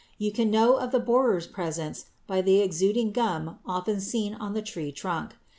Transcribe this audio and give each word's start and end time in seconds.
You 0.17 0.31
can 0.31 0.49
know 0.49 0.77
of 0.77 0.89
the 0.91 0.99
borer's 0.99 1.45
presence 1.45 2.05
by 2.25 2.41
the 2.41 2.57
exuding 2.59 3.11
gum 3.11 3.59
often 3.67 3.99
seen 4.01 4.33
on 4.33 4.53
the 4.53 4.63
tree 4.63 4.91
trunk. 4.91 5.35